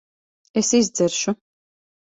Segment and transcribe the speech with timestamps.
[0.61, 1.37] Es izdzeršu.